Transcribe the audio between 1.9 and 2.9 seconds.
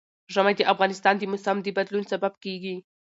سبب کېږي.